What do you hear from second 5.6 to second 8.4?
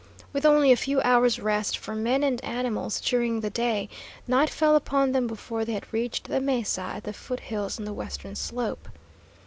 they had reached the mesa at the foot hills on the western